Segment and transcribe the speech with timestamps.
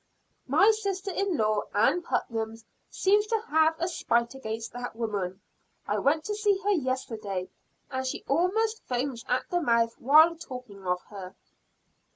[0.47, 2.55] "My sister in law, Ann Putnam,
[2.89, 5.41] seems to have a spite against that woman.
[5.87, 7.49] I went to see her yesterday,
[7.91, 11.35] and she almost foams at the mouth while talking of her."